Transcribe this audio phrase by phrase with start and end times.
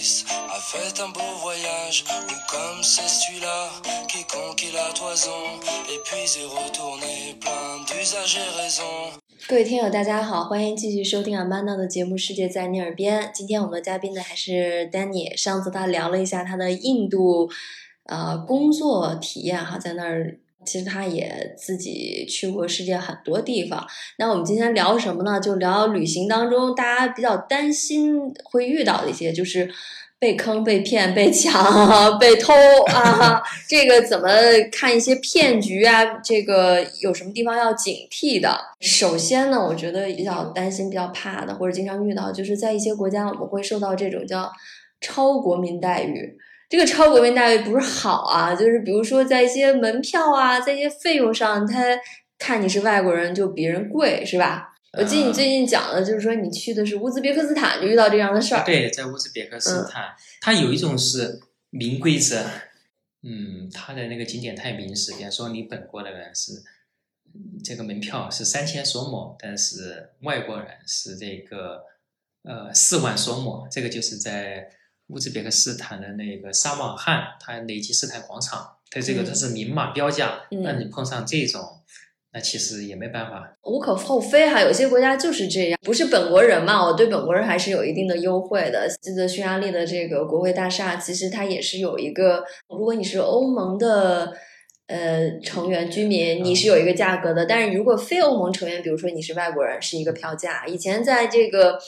[0.00, 3.68] Nice a fait un beau voyage, ou comme c'est celui-là
[4.08, 5.60] qui conquit la toison,
[5.92, 9.12] et puis est retourné plein d'usage et raison.
[9.46, 13.24] 各位听友，大家好，欢迎继续收听阿曼娜的节目《世界在你耳边》。
[13.34, 15.36] 今天我们的嘉宾呢还是 Danny。
[15.36, 17.50] 上次他聊了一下他的印度
[18.04, 23.86] 呃工作体验哈，在那儿其实他也自己去过世界很多地方。
[24.18, 25.40] 那我们今天聊什么呢？
[25.40, 29.70] 就聊旅行当中大家比较担心会遇到的一些，就是。
[30.20, 31.50] 被坑、被骗、被抢、
[32.20, 32.52] 被偷
[32.92, 33.42] 啊！
[33.66, 34.28] 这个怎么
[34.70, 36.04] 看一些骗局啊？
[36.22, 38.54] 这个有什么地方要警惕的？
[38.80, 44.52] 首先呢，我觉得比较担心、比较怕的，或者经常遇到，就是在一些国家，我们会受到这种叫
[45.00, 46.36] 超国民待遇。
[46.70, 51.84] 这个超国民待遇不是好啊，就是比如说在一些门票啊，在一些费用上，他
[52.38, 54.68] 看你是外国人就比人贵，是吧？
[54.96, 58.64] 我记得你最近讲的，就是说你去的是乌兹别克斯坦，就遇到这样的事儿。
[58.64, 62.44] 对，在乌兹别克斯坦，它有一种是明规则，
[63.22, 66.52] 嗯，它的那个景点太明示，比方说你本国的人是
[67.64, 71.84] 这个门票是三千索姆，但是外国人是这个
[72.44, 74.70] 呃四万索姆，这个就是在
[75.10, 81.60] 乌兹别克斯坦的那个沙瓦汉，它雷吉斯坦广场，它这个它是明码标价，那你碰上这种。
[82.32, 84.60] 那其实也没办法，无可厚非哈。
[84.60, 88.88] 有些国家就是这样，不是本国人嘛，我对本国人还是有一定的优惠的。
[89.02, 94.32] 记得匈牙利的这个国会大厦，其实它也是有一个，如果你是欧盟的
[94.86, 97.44] 呃成员居民，你是有一个价格的。
[97.44, 100.64] 但是如果非欧盟成员，比如说你是外国人，是一个票价。
[100.68, 101.80] 以前在这个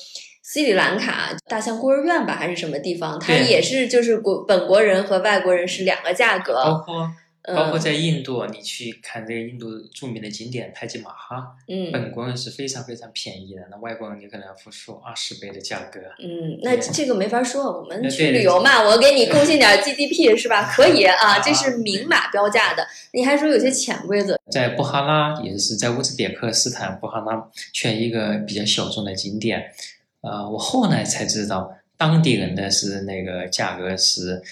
[0.43, 6.63] 斯里兰卡大象孤儿院吧，还是什么地方，它也是就是国本国人和外国人是两个价格。
[6.65, 7.11] 包括
[7.55, 15.99] 包括在印度，你去看这个印度著名的景点泰姬玛哈，嗯，本国人是非常非常便宜的，那外国人你可能要付出二十倍的价格。
[16.23, 20.73] 嗯，那这个没法说，我们去旅游嘛，我给你贡献点 GDP 是吧？
[20.73, 22.87] 可以 啊，这是明码标价的。
[23.13, 29.61] 你还说有些潜规则，在布哈拉也是在乌兹别克斯坦布哈拉选一个比较小众的景点，
[30.23, 34.43] 呃，我后来才知道当地人的是那个价格是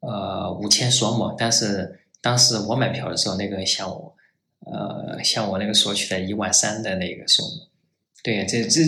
[0.00, 1.98] 呃五千索姆，但是。
[2.24, 4.14] 当时我买票的时候，那个向我，
[4.60, 7.66] 呃，向我那个索取的一万三的那个索姆，
[8.22, 8.80] 对，这这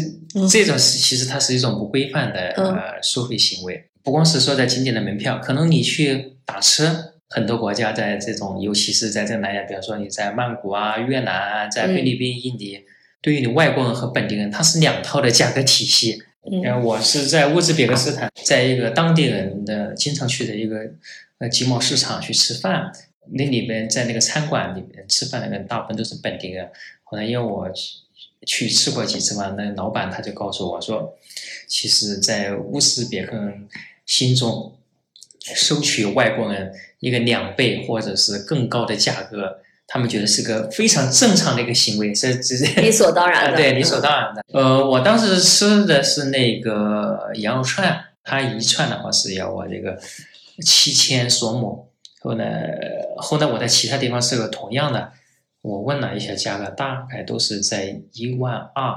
[0.48, 3.90] 这种是其实它是一种不规范的呃收费行为。
[4.04, 12.84] 不光是说在景点的门票，可能你去打车，很多国家在这种，尤其是在这南亚，比方说你在曼谷啊、越南啊、在菲律宾、印尼，
[13.24, 16.22] 对于你外国人和本地人，它是两套的价格体系。
[16.42, 20.90] 嗯，我是在乌兹别克斯坦，在一个当地人的经常去的一个
[21.38, 22.92] 呃集贸市场去吃饭。
[23.32, 26.68] 那里边在那个餐馆里面吃饭的人大部分都是本地人。
[27.02, 27.72] 后来因为我
[28.44, 31.16] 去吃过几次嘛，那老板他就告诉我说，
[31.66, 33.66] 其实，在乌兹别克人
[34.04, 34.76] 心中，
[35.40, 43.56] 收取外国人一个两倍或者是更高的价格，他们觉得是个非常正常的一个行为，是直 接理所当然的。
[43.56, 44.44] 对，理所当然的。
[44.52, 49.98] 呃，我当时吃的是那个羊肉串，它一串的话是要我这个
[50.64, 51.90] 七千索姆。
[52.20, 52.78] 后来，
[53.16, 55.12] 后来我在其他地方是个同样的，
[55.60, 58.96] 我问了一下价格，大概都是在一万二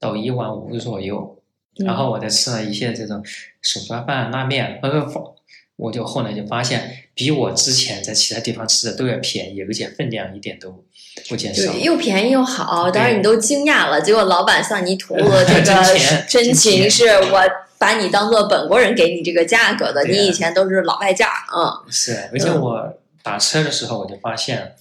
[0.00, 1.38] 到一万五左右。
[1.76, 3.20] 然后我再吃了一些这种
[3.60, 5.33] 手抓饭、拉面，那个
[5.76, 10.84] 我就后来就发现，比我之前在其他地方吃的都要便宜，而且分量一点都
[11.28, 11.72] 不减少。
[11.72, 14.00] 对，又便宜又好，当然你都惊讶了。
[14.00, 17.42] 结果老板向你吐露了这 个真情，是我。
[17.76, 21.92] 把你当做本国人给你这个价格的，你以前都是老外价，嗯。
[21.92, 24.74] 是，而且我打车的时候我就发现，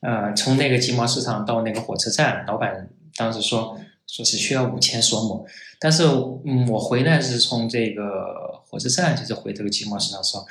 [0.00, 3.76] 呃，从那个集贸市场到那个火车站，老板当时说
[4.10, 5.46] 说只需要五千索姆，
[5.78, 6.04] 但是
[6.44, 8.02] 嗯，我回来是从这个
[8.68, 10.44] 火车站，就是回这个集贸市场的时候，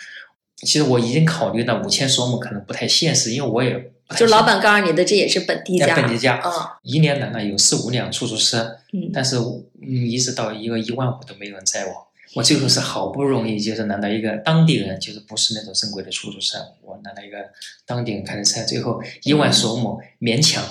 [0.58, 3.92] 其实我已经考虑到五千索姆可能不太现实，因为我也。
[4.18, 5.96] 就老板告诉你的，这也是本地价。
[5.96, 17.38] 本地价，啊，一年来呢有四五辆出租车，嗯，但是嗯一直到一个一万五都没有人载我，我最后是好不容易就是拿到一个当地人，就是不是那种正规的出租车，我拿到一个
[17.86, 20.64] 当地人开的车，最后一万索姆勉强。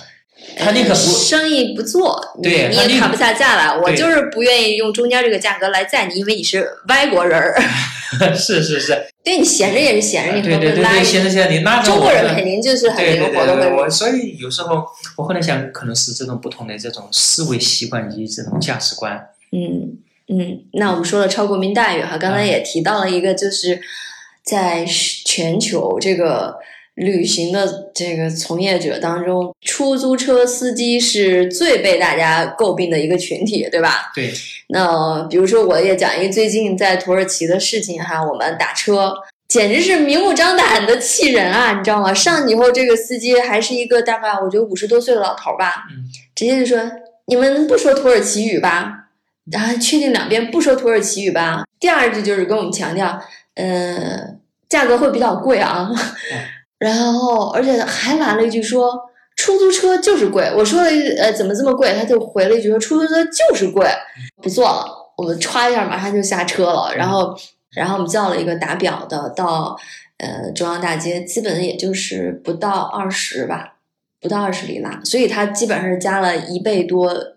[0.57, 3.77] 他宁可不生意不做，对，你也谈不下价来。
[3.77, 7.55] 我就是不愿意用中间这个价格来载你，因为你是外国人 儿。
[8.35, 13.77] 是是是，对你闲着也是闲着，你对对对，闲着闲着你拉着中国人肯定就是很灵活的。
[13.77, 14.85] 我所以有时候
[15.17, 19.29] 我后来想，可能是这种不同的这种思维习惯以及这种价值观。
[19.53, 19.99] 嗯
[20.29, 23.81] 嗯，那我们说了超国民待遇哈，刚才也提到了一个，就是
[24.43, 26.57] 在全球这个。
[26.99, 34.11] 旅行的这个从业者当中，出租车司机是最被大家诟病的一个群体，对吧？
[34.15, 34.33] 对。
[34.69, 39.15] 那比如说，我也讲一个最近在土耳其的事情哈，我们打车
[39.47, 42.13] 简直是明目张胆的气人啊，你知道吗？
[42.13, 45.85] 上去以后，这个司机还是一个大概我觉得五十多岁的老头吧，
[46.35, 46.91] 直接就说
[47.27, 49.05] ：“你们不说土耳其语吧？”
[49.51, 51.65] 然后确定两边不说土耳其语吧。
[51.79, 53.23] 第二句就是跟我们强调，
[53.55, 54.35] 呃，
[54.69, 55.89] 价格会比较贵啊。
[56.79, 58.97] 然后，而且还来了一句说，
[59.35, 60.49] 出租车就是贵。
[60.57, 60.89] 我说了，
[61.19, 61.93] 呃，怎么这么贵？
[61.95, 63.85] 他就回了一句说，出租车就是贵，
[64.41, 64.87] 不坐了。
[65.17, 66.95] 我们歘一下，马上就下车了。
[66.95, 67.37] 然后，
[67.75, 69.77] 然后我们叫了一个打表的到，
[70.19, 73.75] 呃，中央大街，基本也就是不到二十吧，
[74.21, 75.01] 不到二十里拉。
[75.03, 77.35] 所以它基本上是加了一倍多，呃，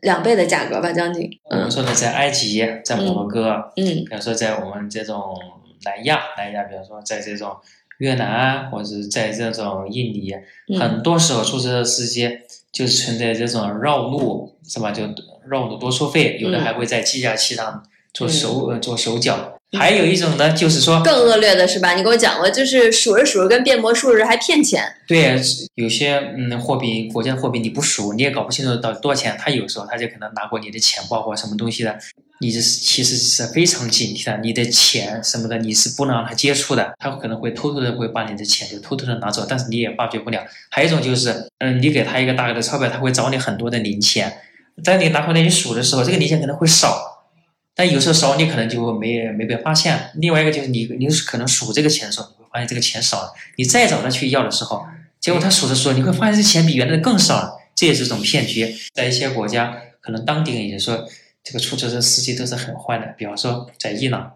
[0.00, 1.30] 两倍的价格吧，将近。
[1.44, 5.36] 我们说的在埃及，在摩洛哥，嗯，比如说在我们这种
[5.84, 7.56] 南亚，南亚，比如说在这种。
[8.02, 10.34] 越南啊或者是在这种印尼，
[10.76, 12.28] 很多时候出租车司机
[12.72, 14.90] 就是存在这种绕路，是吧？
[14.90, 15.04] 就
[15.48, 19.56] 绕路多收费，有的还会在计价器上做手呃做手脚。
[19.78, 21.94] 还有一种呢，就是说更恶劣的是吧？
[21.94, 24.82] 你给我讲过，就是数着数着跟变魔术似的，还骗钱。
[25.06, 25.40] 对，
[25.76, 29.36] 有些嗯货币国家货币你不数，你也搞不清楚到底多少钱。
[29.38, 31.96] 他有时候他就可能拿过你的钱包或什么东西的。
[32.42, 40.44] 你是其实是非常警惕的，你的钱什么的你是不能让他接触的，他可能会偷偷的会把你的钱就偷偷的拿走，但是你也发觉不了。
[40.68, 44.40] 还有一种就是，嗯，你给他一个大额的钞票，他会找你很多的零钱，
[44.82, 47.28] 在你拿回来你数的时候，这个零钱可能会少，
[47.76, 50.10] 但有时候少你可能就没没被发现。
[50.16, 54.84] 另外一个就是你你可能数这个钱的时候，你会发现这个钱少了，你再找他去要的时候，
[55.20, 58.74] 结果他数的时候，你会发现这钱比原来的更少了，这也是一种骗局。
[58.92, 61.06] 在一些国家，可能当地人也说。
[61.44, 64.34] 这个出租车司机都是很坏的，比方说在伊朗，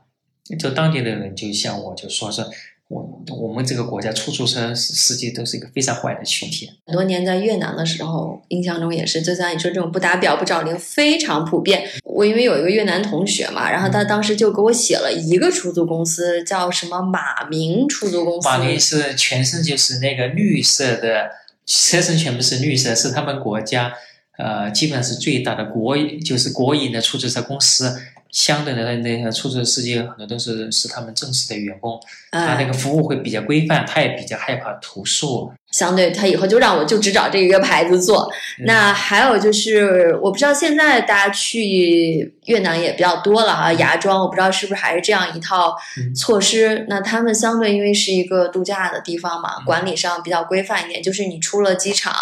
[0.58, 2.44] 就当地的人就向我就说是，
[2.88, 6.70] 我我们这个国家出租车司机都是一个非常坏的群体。
[6.86, 11.88] 很多年在越南的时候，印象中也是，就像你说这种不打表不找零非常普遍。
[12.04, 18.48] 我因为有一个越南同学嘛，然后他当时就给我写了一个出租公司，叫什么马明出租公司。
[18.48, 21.30] 马明是全身就是那个绿色的，
[21.66, 23.92] 车身全部是绿色，是他们国家。
[24.38, 28.00] 呃，基本上是最大的国就是国营的出租车公司，
[28.30, 31.98] 相对的那些出租车司机很多都是是他们正式的员工，
[32.30, 35.52] 他那个服务会比较规范，他也比较害怕投诉。
[35.76, 38.26] 相对他以后就让我就只找这一个牌子做。
[38.64, 45.76] 那还有就是，我不知道现在大家去越南也比较多了啊，芽庄我不知道是不是还是这样一套
[46.14, 46.86] 措施。
[46.88, 52.14] 那他们相对因为是一个度假的地方嘛，管理上比较规范一点，就是你出了机场，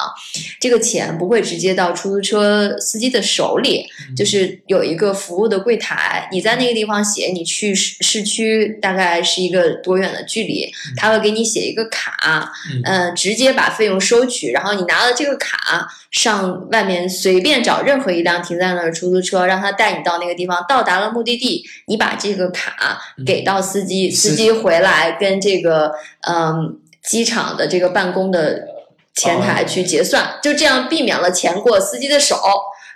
[0.59, 3.87] 这个钱不会直接到出租车司机的手里，
[4.17, 12.51] 就是有一个服务的柜台，你在那个地方写你去市市区大概是一个多远的距离，他会给你写一个卡，
[12.85, 13.44] 嗯，直接。
[13.45, 20.65] 直接把费用收取，然后你拿了这个卡上外面随便找任何一辆停在那儿出租车，让他带你到那个地方。
[20.67, 25.93] 到达了目的地，你把这个卡给到司机，司机回来跟这个
[26.27, 28.67] 嗯机场的这个办公的
[29.15, 32.41] 前台去结算，就这样避免了钱过司机的手，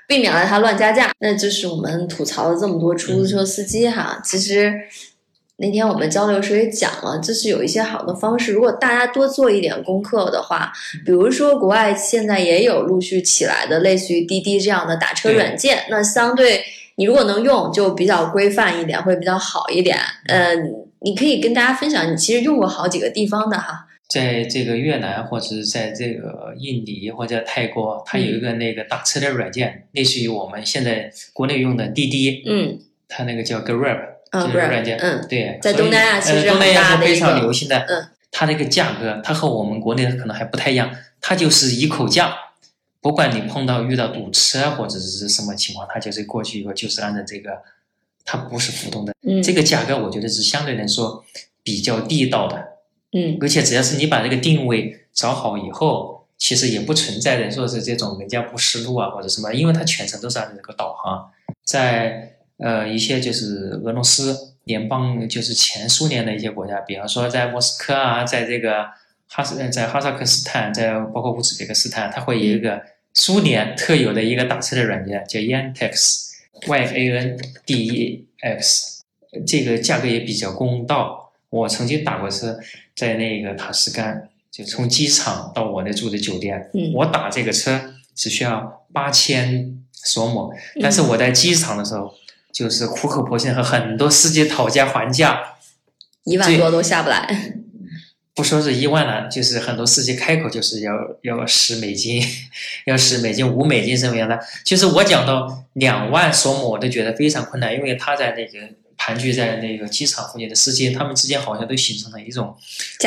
[0.06, 1.10] 避免了他乱加价。
[1.18, 4.72] 那就是我们吐槽了这么多出租车司机哈，其实。
[5.60, 8.52] 那天我们交流时也讲了，就是有一些好的方式。
[8.52, 10.72] 如果大家多做一点功课的话，
[11.05, 16.62] 比如说国外现在也有陆续起来的类似于滴滴这样的打车软件，那相对
[16.94, 19.98] 你如果能用，就比较规范一点，会比较好一点。
[20.29, 34.18] 嗯，你可以跟大家分享，你其实用过好几个地方的哈，在这个越南或者是在这个印尼或者泰国，它有一个那个打车的软件，类似于我们现在国内用的滴滴，嗯，它那个叫 Grab。
[34.31, 42.35] 嗯，不是软件，嗯，对，在东南亚其实东南亚是非常流行的，嗯，它那个价格，它和我们国内可能还不太一样，它就是一口价，
[43.01, 47.63] 不管你碰到遇到堵车或者是什么情况，它就是过去以后就是按照这个，
[48.25, 51.25] 它不是浮动的，嗯，这个价格我觉得是相对来说
[51.63, 52.69] 比较地道的，
[53.13, 61.31] 嗯，而且只要是你把这个定位找好以后，其实也不存在的说是这种人家不识路啊或者什么，因为它全程都是按照这个导航，
[61.65, 62.35] 在。
[62.58, 68.84] 呃，一些就是俄罗斯联邦，就是前苏联的一些国家，比方说在莫斯科啊，在这个
[69.29, 72.82] 哈斯，在哈萨克斯坦，在包括乌兹别克斯坦，它会有一个
[73.15, 79.05] 苏联特有的一个打车的软件，叫 Yandex，Y A N D E X，
[79.46, 81.32] 这个价格也比较公道。
[81.50, 82.58] 我曾经打过车，
[82.96, 92.12] 在那个塔什干，就从机场到我那住的酒店，我打这个车只需要八千索姆，但是我在机场的时候。
[92.58, 95.41] 就是苦口婆心和很多司机讨价还价，
[96.24, 97.53] 一万多都下不来。
[98.34, 102.20] 不说是一万了，就是很多司机开口就是要要十美金，
[102.86, 104.36] 要十美金、五美金什么样的。
[104.65, 108.58] 其实我讲到两万索姆，我都觉得非常困难，因为他在那个
[108.96, 112.56] 盘踞在那个机场附近的司机，他们之间好像都形成了一种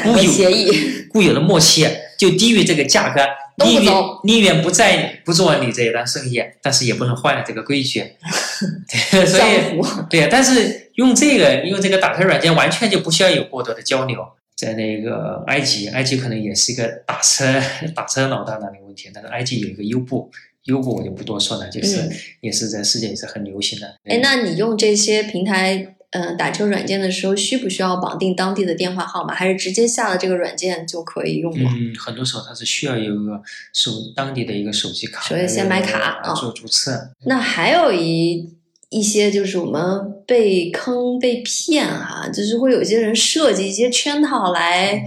[0.03, 1.85] 固有协议、固有的默契，
[2.17, 3.21] 就低于这个价格，
[3.65, 3.93] 宁愿
[4.23, 8.15] 宁愿不在不做你这一单生意，但是也不能坏了这个规矩。
[9.25, 14.17] 所以对，但是用这个用这个打车软件，完全就不需要有过多的交流。
[14.55, 17.59] 在那个埃及，埃及可能也是一个打车
[17.95, 20.29] 打车老大难的问题，但是埃及有一个优步，
[20.65, 22.07] 优步我就不多说了，就是
[22.41, 23.87] 也是在世界也是很流行的。
[24.03, 31.69] 哎，那你用这些平台嗯打车软件的时候，需不需要绑定当地的电话号码，还是直接下了这个软件就可以用了？
[31.73, 33.41] 嗯，很多时候它是需要有一个
[33.73, 37.11] 手当地的一个手机卡，所以先买卡啊做注册。
[37.25, 38.55] 那还有一。
[38.93, 39.81] 一些就是我们
[40.27, 45.01] 被坑被骗哈，就是会有些人设计一些圈套来，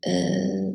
[0.00, 0.10] 呃，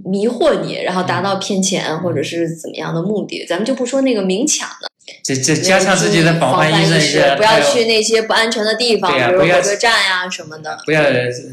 [0.10, 3.46] 迷惑你，然后达到骗钱或者是怎么样的目的。
[3.46, 4.88] 咱们就不说那个明抢的，
[5.24, 11.04] 这这加强自己的防范意识，不要去那些不安全的地方，比如火车站呀什么的，不要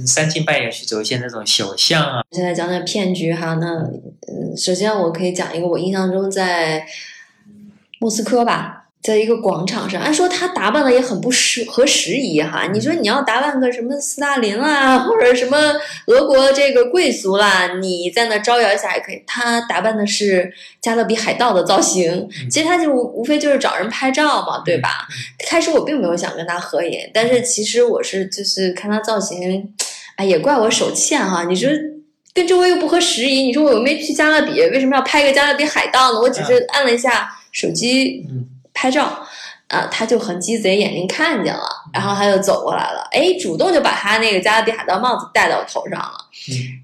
[0.06, 2.24] 三更半夜去走一些那种小巷啊。
[2.30, 3.66] 现在讲讲骗局哈，那
[4.28, 6.86] 嗯，首先我可以讲一个我印象中在
[7.98, 8.81] 莫斯科吧。
[9.02, 12.68] 在一个广场上，按说他打扮的也很不适合时宜哈。
[12.72, 15.56] 你说你要打扮个什么斯大林啦，或者什么
[16.06, 19.20] 俄国这个贵族啦，你在那招摇一下也可以。
[19.26, 25.08] 他打扮的是加勒比海盗的造型，其实他就无非就是找人拍照嘛，对吧？
[25.48, 29.68] 开始我并没有想跟他合影，但是其实我是就是看他造型，
[30.14, 31.42] 哎，也怪我手欠哈。
[31.42, 31.68] 你说
[32.32, 36.20] 跟周围又不合时宜，你说我又没去加勒比，为什么要拍个加勒比海盗呢？
[36.20, 38.24] 我只是按了一下手机。
[38.74, 39.26] 拍照，
[39.68, 41.62] 啊，他就很鸡贼，眼睛看见了，
[41.92, 46.12] 然后他就走过来了，哎，主动就把他那个加勒比海盗帽子戴到头上了，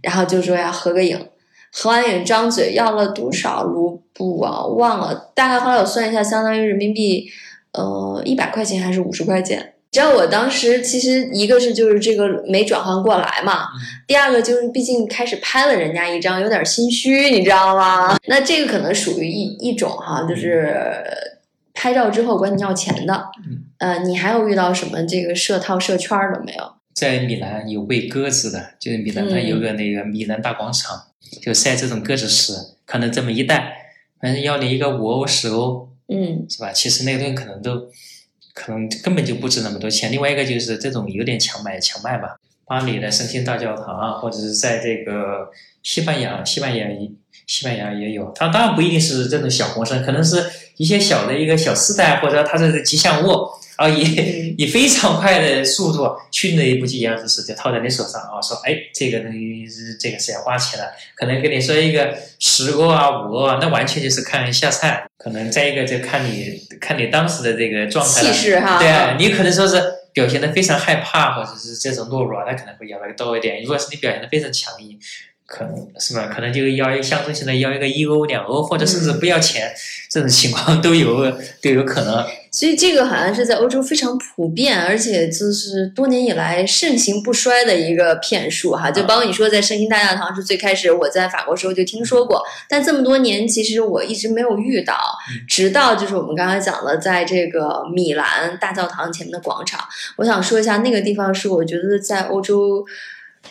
[0.03, 1.29] 然后就说要合个影，
[1.73, 4.65] 合完影张嘴要了多少卢布啊？
[4.65, 7.29] 忘了，大概后来我算一下，相当于人民币，
[7.73, 9.75] 呃，一百块钱还是五十块钱？
[9.91, 13.69] 只要我当时其实一个是就是这个没转换过来嘛，
[14.07, 18.17] 第二个就是毕竟开始拍了人家一张，有点心虚，你知道吗？
[18.27, 21.03] 那这个可能属于一一种哈，就是。
[21.79, 23.31] 拍照之后管你要钱的，
[23.79, 26.73] 呃，你还有遇到什么这个设套设圈的没有？
[26.93, 31.01] 在米兰有喂鸽子的，就是米兰它有个那个米兰大广场，
[31.41, 32.53] 就晒这种鸽子屎，
[32.85, 36.73] 可能这么一袋，反正要你一个五欧十欧，嗯，是吧？
[36.73, 37.89] 其实那个东西可能都
[38.55, 40.11] 可能根本就不值那么多钱。
[40.11, 42.41] 另外一个就是这种有点强买强卖吧。
[42.69, 45.51] 巴黎的圣心大教堂啊，或者是在这个
[45.83, 46.87] 西班牙，西班牙
[47.47, 50.45] 西班牙也有，它当然不一定是这种小红参，可能是。
[50.79, 74.99] 一些小的一个小丝带，或者它是吉祥物，然后以以非常快的速度迅雷不及掩耳之势就套在你手上啊，说哎，这个东西是这个是要花钱的，可能跟你说一个十欧啊五欧啊，那完全就是看下菜，可能再一个就看你看你当时的这个状态，气势哈，对啊，你可能说是表现的非常害怕，或者是这种懦弱，他可能会要的多一点；如果是你表现的非常强硬。
[75.51, 76.27] 可能是吧？
[76.27, 79.73] 可能就要一象征性的要一个一欧两欧，或者甚至不要钱，
[80.11, 81.25] 这种情况都有
[81.63, 82.23] 都有可能。
[82.53, 88.91] 所以这个好像是在欧洲非常普遍，而且就是多年以来盛行不衰的一个骗术哈。
[88.91, 94.99] 就包括你说在圣心大教堂是最开始，我在法国时候就听说过，但这么多年其实我一直没有遇到，
[95.49, 99.81] 直到就是我们刚才讲的，在这个米兰大教堂前面的广场，
[100.17, 102.85] 我想说一下那个地方是我觉得在欧洲。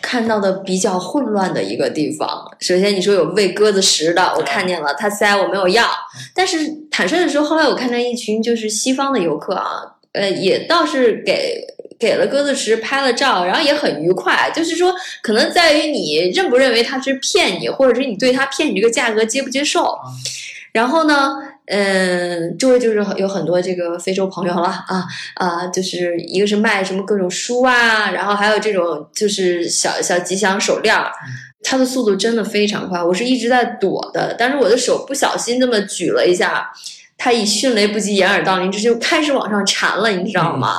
[0.00, 2.28] 看到的比较混乱的一个地方。
[2.60, 5.86] 首先，你说有喂鸽子食的，我看见了，他塞我没有要。
[6.34, 6.58] 但是
[6.90, 11.64] 坦率的说，后来我看见一群就是西方的游客啊，呃，也倒是给
[11.98, 14.50] 给了鸽子食拍了照，然后也很愉快。
[14.54, 19.98] 就是说，可能在于你认不认为他是骗你，或者是你对他骗你这个价格接不接受。
[20.78, 21.34] 然后呢？
[21.70, 25.04] 嗯，周围就是有很多这个非洲朋友了啊
[25.34, 31.10] 啊，就是一个是卖什么各种书啊，然后还有这种就是小小吉祥手链儿，
[31.62, 36.70] 它的速度真的非常快，我是一直在躲的，但是我的手不小心这么举了一下，
[37.18, 40.78] 它以迅雷不及掩耳盗铃之势就开始往上缠了，你知道吗？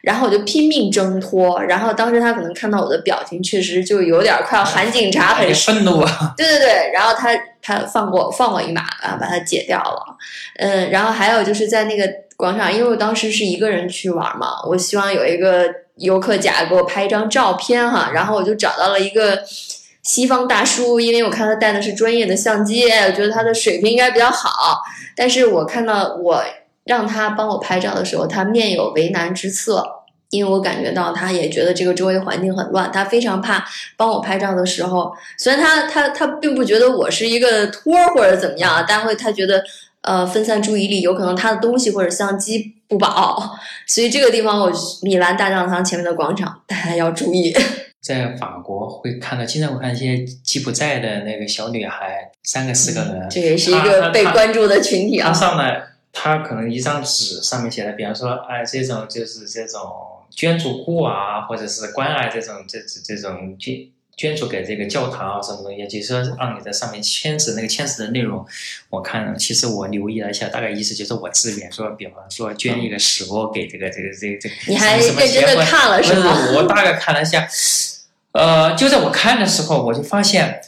[0.00, 6.32] 然后我就拼命挣脱，然后当时他可能看到我的表情，确实就有点快要喊警察，很愤怒啊！
[6.38, 7.28] 对对对，然后他
[7.62, 10.16] 他放过放我一马啊，把它解掉了。
[10.56, 15.66] 嗯，然后还有就是在那个广场，因为我当时是一个人去玩嘛，我希望有一个
[15.96, 19.42] 游客甲给我拍一张照片哈，然后我就找到了一个
[20.02, 24.82] 西方大叔，因为我看他带的是专业的相机，我觉得他的水平应该比较好，
[25.16, 26.42] 但是我看到我。
[26.84, 30.01] 让他帮我拍照的时候，他面有为难之色，
[30.32, 33.62] 因为我感觉到他也觉得这个周围环境很乱，他非常怕
[33.98, 39.62] 帮我拍照的时候，虽然他他他并不觉得我是一个托或者怎么样，但会他觉得
[40.00, 44.72] 呃分散注意力，有可能他的东西或者相机不保，所以这个地方我
[45.02, 47.54] 米兰大教堂前面的广场大家要注意。
[48.00, 55.28] 在法国会看到，经常会看一些吉普赛的那个小女孩，三个四个人，这也是一个被关注的群体啊。
[55.28, 59.82] 他上来，他可能一张纸上面写的，比方说，哎，这种就是这种。
[60.34, 68.44] 捐助户啊，或者是关爱这种这这这种捐捐助给这个教堂啊什么东西，就是说让你在上面签字，那个签字的内容，
[68.90, 74.54] 我看了其实我留意了一下，大概意思就是我自愿说，比方说捐一个石窝给这个这个这个这个。
[74.68, 76.52] 你还认真的看了是吗？
[76.56, 77.48] 我大概看了一下，
[78.32, 80.60] 呃，就在我看的时候，我就发现，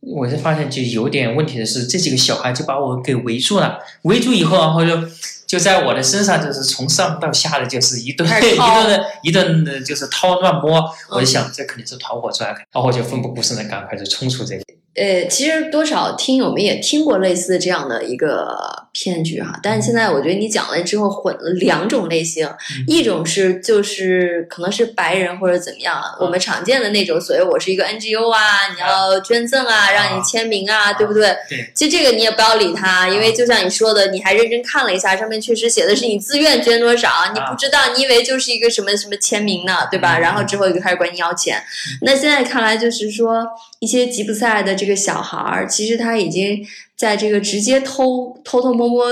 [0.00, 5.08] 我就发现就有点问题的是，这几个小孩就把我给围住了，围住以后然后就。
[5.48, 10.88] 就在我的身上，就是从上到下的，就是一顿 一顿的一顿的，就是掏乱摸。
[11.08, 14.62] 我就想，这肯定是团伙作案，然后我就奋不顾身的赶快就冲出这里。
[14.98, 18.86] 呃，其实多少听友们也听过类似这样的一个。
[18.90, 22.48] 骗局哈，但是现在我觉得你讲了之后混了两种类型，
[22.88, 28.40] 一种是就是可能是白人或者怎么样，我们常见的那种所谓我是一个 NGO 啊，
[28.74, 31.28] 你要捐赠啊，让你签名啊，对不对？
[31.48, 31.70] 对。
[31.76, 40.18] 其实这个你也不要理他，因为就像你说的，你还认真看了一下，上面确实写的是你自愿捐多少，你不知道，你以为就是一个什么什么签名呢，对吧？
[40.18, 41.62] 然后之后就开始管你要钱。
[42.02, 43.46] 那现在看来就是说，
[43.78, 46.66] 一些吉普赛的这个小孩儿，其实他已经。
[46.98, 49.06] 在这个直接偷偷偷摸摸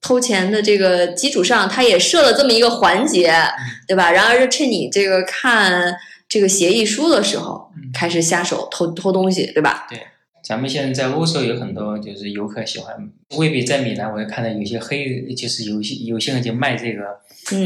[0.00, 3.34] 偷钱的这个基础上，他也设了这么一个环节，
[3.88, 4.12] 对吧？
[4.12, 5.92] 然而是趁你这个看
[6.28, 9.88] 这个协议书的时候，开始下手偷偷东西，对吧？
[9.90, 10.06] 对，
[10.46, 17.02] 咱们现在在欧洲有很多就是游客喜欢，未必在米兰，我也看到有些黑，就是有些有些人就卖这个，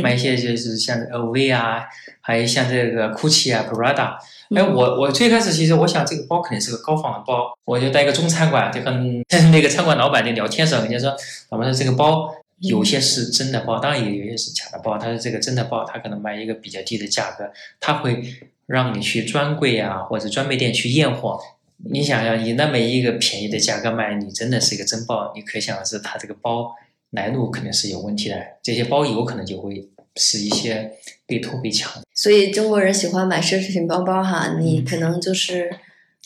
[0.00, 1.84] 卖一些就是像 LV 啊，
[2.22, 4.16] 还有像这个 GUCCI 啊，Prada。
[4.56, 9.22] 哎，我我最开始其实我想这个包肯定是个高仿的包，我就在一个中餐馆就跟
[9.52, 11.14] 那个餐馆老板就聊天时候，人家说，
[11.50, 14.96] 我们说这个包有些是真的包，当然也有些是假的包。
[14.96, 18.24] 他说这个真的包，他可能卖一个比较低的价格，他会
[18.64, 21.38] 让你去专柜啊或者专卖店去验货。
[21.88, 26.70] 你想想，以那么一个便宜的价格卖，你真的是一个真包，你可想而知，他这个包
[27.12, 28.36] 来路肯定是有问题的。
[28.62, 30.92] 这些包有可能就会是一些
[31.26, 31.90] 被偷被抢。
[32.14, 35.70] 所以中国人喜欢买奢侈品包包哈，你可能就是，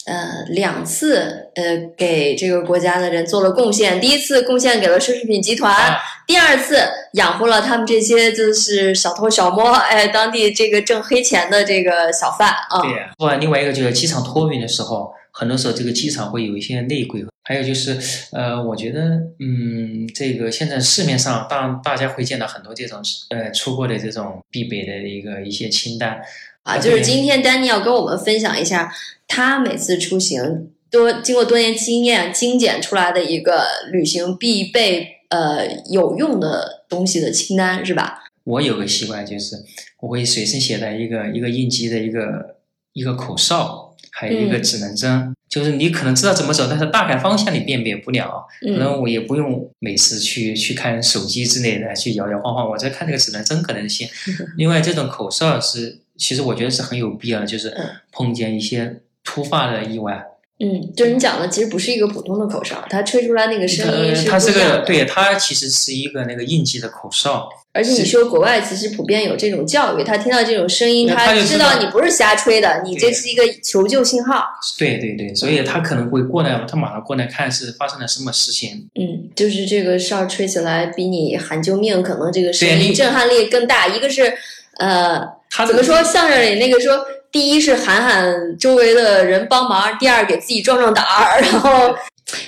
[0.06, 4.00] 呃，两次呃给这个国家的人做了贡献。
[4.00, 6.80] 第一次贡献给了奢侈品集团，第二次
[7.12, 12.82] 养活了他们这些就是小偷小摸，哎，当地这个挣黑钱的这个小贩啊。
[12.82, 13.12] 对呀。
[13.18, 17.25] 另外，另外一个就是机场托运的时候，很多时候这个机场会有一些内鬼。
[17.47, 18.01] 还有就是，
[18.33, 26.23] 呃，我觉得，嗯，这个现在市面上，当然大家会见到很多这种，呃，出国的这种必备的一个一些清单。
[26.62, 28.90] 啊，就是今天丹尼要跟我们分享一下，
[29.29, 38.25] 他每次出行多经过多年经验精简出来的一个旅行必备呃有用的东西的清单，是吧？
[38.44, 39.57] 我有个习惯，就是
[40.01, 42.57] 我会随身携带一个一个应急的一个
[42.94, 45.34] 一个口哨，还有一个指南针。
[45.48, 54.08] 就是你可能知道怎么走，但是大概方向你辨别不了，可能我也不用每次去去看手机之类的去摇摇晃晃，我在看这个指南针可能性。
[54.58, 57.72] 另外，这种口哨是其实我觉得是很有必要，就是
[58.10, 60.24] 碰见一些突发的意外。
[60.58, 67.48] 嗯，就是你讲的其实不是一个普通的口哨，它吹出来那个声音是它是个对，它其实是一个那个应急的口哨。
[67.74, 74.44] 而且你说国外其实普遍有这种教育，他听到这种声音，他知道你不是瞎吹的，你这是一个求救信号。
[74.78, 78.88] 对对对，所以他可能会过来，他马上过来看是发生了什么事情。
[78.94, 83.88] 嗯，就是这个哨吹起来比你喊救命，可能这个声音震撼力更大。
[83.88, 84.32] 一个是，
[84.78, 85.20] 呃，
[85.66, 91.92] 怎么说相声里那个说，第一是喊喊周围的人帮忙，第二给自己壮壮胆儿，然后。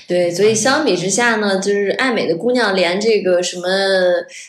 [0.08, 3.68] 对，所以相比之下呢，就是爱美的姑娘连这个什么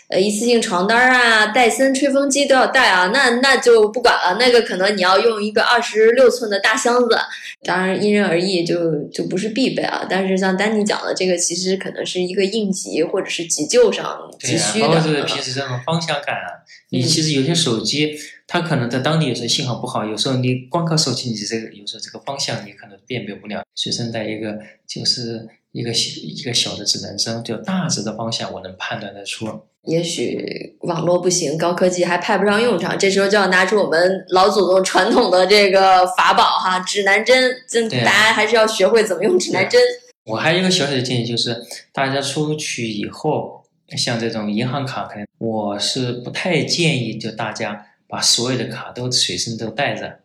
[0.07, 7.17] 呃一次性床单啊、戴森吹风机都要带啊，那那就不管了，那个可能你要用一个二十六寸的大箱子，
[7.63, 10.05] 当然因人而异，就就不是必备啊。
[10.09, 14.87] 但是像丹尼讲的这个，其实可能是一个应急或者是急救上急需的。
[14.87, 18.17] 包括是平时这种方向感啊，你其实有些手机。
[18.47, 23.61] 它可能在当地有时候信号不好，有时候你光靠手机，你这个有时候这个方向你可能辨别不了。
[23.75, 24.57] 随身带一个
[24.87, 29.47] 就是一个小一个小的指南针，就大致的方向我能判断得出。
[29.83, 37.53] 也许网络不行，高科技还派不上用场，这时候就要拿出我们老祖宗传统的这个法宝哈，指南针。
[37.67, 39.81] 这大家还是要学会怎么用指南针。
[40.25, 43.65] 我还有一个小小的建议，就是大家出去以后，
[43.97, 47.85] 像这种银行卡，可能我是不太建议就大家。
[48.07, 50.19] 把所有的卡都随身都带着。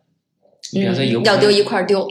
[0.71, 2.07] 你比方说邮要丢一块丢。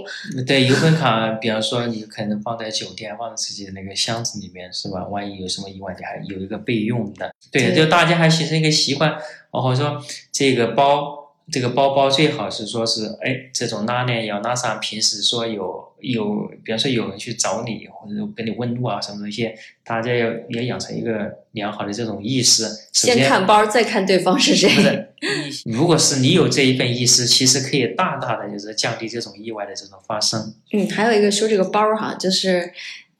[0.47, 5.07] 对，邮本卡，比方说你可能放在酒店，放在自己的那个箱子里面，是吧？
[5.09, 7.35] 万一有什么意外，你还有一个备用的。
[7.51, 11.21] 对，就大家还形成一个习惯，然后说这个包。
[11.51, 14.79] 这个包包最好是说是，哎，这种拉链要拉上。
[14.79, 19.53] 平时说有有，比方说有人去找你，或者给你问路啊什么东西，
[19.85, 22.65] 大家要也养成一个良好的这种意识。
[22.93, 25.09] 先看包，再看对方是谁。
[25.65, 30.55] 如果是你有这一份意识，其实可以大大的就是降低这种意外的这种发生。
[30.73, 32.73] 嗯，还有一个说这个包哈，就是。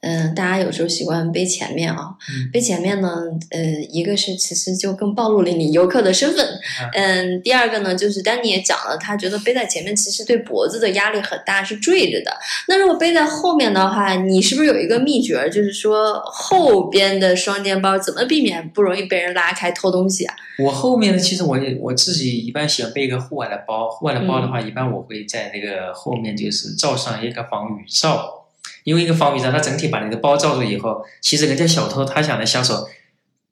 [0.03, 2.09] 嗯，大家有时候习惯背前面啊，
[2.51, 3.09] 背前面呢，
[3.51, 6.45] 呃，一个是其实就更暴露了你游客的身份，
[6.93, 12.31] 嗯，第二个呢，就是丹尼也讲了，他觉得背在前面其实对脖子的压力很大，是坠着的。
[12.67, 20.35] 那如果背在后面的话，你是不是有一个秘诀，就是说后边的双肩包怎么避免不容易被人拉开偷东西啊？
[20.59, 28.42] 我后面呢，其实我我自己一般喜欢背一个户外的包，户外的包的话，一般我会在那个后面就是罩上一个防雨罩。
[28.83, 32.87] 因为一个防雨罩，它整体把你的包罩住以后，其实人家小偷他想来下手，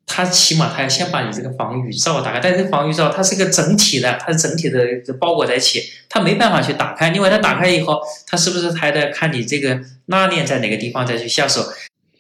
[0.06, 2.40] 他起码他要先把你这个防雨罩打开。
[2.40, 4.80] 但是防雨罩它是个整体的，它是整体的
[5.20, 7.12] 包裹在一起，他没办法去打开。
[7.12, 11.66] 另外，他打开以后，他是不是还得看你这个拉链在哪个地方再去下手？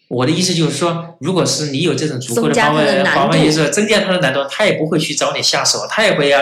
[0.07, 6.41] 我的意思就是说，如果是你有这种足够的防范防范意识，增加他的难度，他也不会去找你下手，他也会要。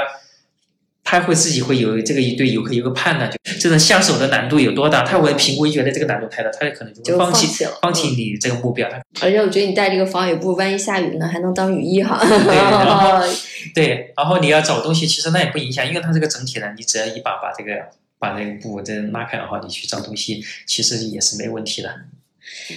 [1.09, 8.87] 他会自己会有这个一对游客有个判断，就这种下手的难度有多大，他会评估，觉得这个难度太大，他也可能就会放弃放弃你这个目标。
[9.19, 12.23] 而且我觉得你带这个防雨布，万一下雨呢，还能当雨衣哈。
[12.23, 13.27] 对，然后
[13.73, 17.71] 对，然后你要找东西，其实那也不影响，因为它这个整体的，你只要一把把这个
[18.19, 21.89] 把那个布这拉开的话，你去找东西，其实也是没问题的。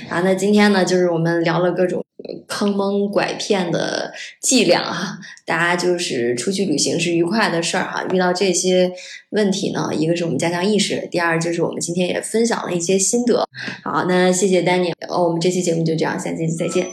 [0.08, 2.02] 啊，那今天呢，就是我们聊了各种。
[2.46, 8.04] 坑蒙拐骗的伎俩哈， 大家就是出去旅行是愉快的事儿哈。
[8.12, 8.92] 遇到这些
[9.30, 13.48] 问题呢，一个是我们加强意识，第二就是我们今天也分享了一些心得。
[13.82, 16.86] 好，那谢谢丹尼，哦，我们这期节目就这样，下期再见。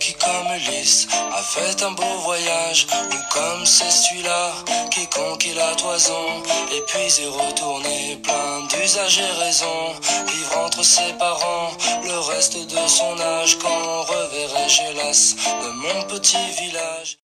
[0.00, 2.86] Qui comme lys a fait un beau voyage.
[2.92, 4.52] Ou comme c'est celui-là
[4.90, 6.42] qui conquit la toison.
[6.72, 9.94] Et puis est retourné plein d'usage et raison.
[10.26, 11.70] Vivre entre ses parents
[12.04, 13.58] le reste de son âge.
[13.58, 17.16] Quand reverrai-je hélas de mon petit village